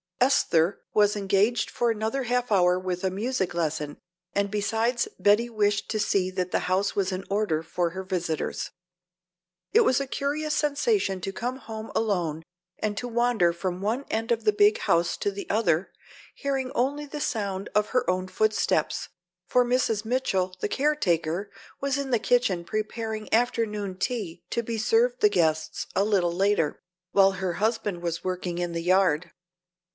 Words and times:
Esther 0.19 0.81
was 0.93 1.15
engaged 1.15 1.69
for 1.69 1.89
another 1.91 2.23
half 2.23 2.51
hour 2.51 2.77
with 2.79 3.03
a 3.03 3.11
music 3.11 3.53
lesson 3.53 3.97
and 4.33 4.49
besides 4.49 5.07
Betty 5.19 5.49
wished 5.49 5.89
to 5.89 5.99
see 5.99 6.31
that 6.31 6.51
the 6.51 6.61
house 6.65 6.95
was 6.95 7.11
in 7.11 7.23
order 7.29 7.61
for 7.61 7.91
her 7.91 8.03
visitors. 8.03 8.71
It 9.73 9.81
was 9.81 9.99
a 9.99 10.07
curious 10.07 10.55
sensation 10.55 11.21
to 11.21 11.31
come 11.31 11.57
home 11.57 11.91
alone 11.95 12.43
and 12.79 12.97
to 12.97 13.07
wander 13.07 13.51
from 13.53 13.79
one 13.81 14.05
end 14.09 14.31
of 14.31 14.43
the 14.43 14.51
big 14.53 14.79
house 14.79 15.17
to 15.17 15.31
the 15.31 15.49
other, 15.49 15.91
hearing 16.33 16.71
only 16.73 17.05
the 17.05 17.21
sound 17.21 17.69
of 17.75 17.89
her 17.89 18.07
own 18.09 18.27
footsteps, 18.27 19.09
for 19.47 19.65
Mrs. 19.65 20.05
Mitchell, 20.05 20.55
the 20.61 20.67
caretaker, 20.69 21.51
was 21.79 21.97
in 21.97 22.09
the 22.11 22.19
kitchen 22.19 22.63
preparing 22.63 23.31
afternoon 23.33 23.97
tea 23.97 24.43
to 24.51 24.63
be 24.63 24.77
served 24.79 25.19
the 25.21 25.29
guests 25.29 25.87
a 25.95 26.03
little 26.03 26.33
later, 26.33 26.79
while 27.11 27.33
her 27.33 27.53
husband 27.53 28.01
was 28.01 28.23
working 28.23 28.57
in 28.59 28.71
the 28.71 28.83
yard. 28.83 29.31